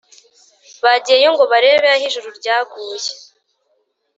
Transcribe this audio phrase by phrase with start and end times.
[0.83, 3.09] bagiyeyo ngo barebe aho ijuru ryaguye